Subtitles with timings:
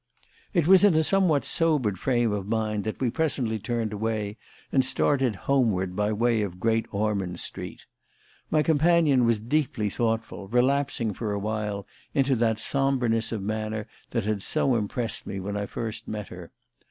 [0.55, 4.37] It was in a somewhat sobered frame of mind that we presently turned away
[4.71, 7.85] and started homeward by way of Great Ormond Street.
[8.49, 11.85] My companion was deeply thoughtful, relapsing for a while
[12.15, 16.51] into that sombreness of manner that had so impressed me when I first met her.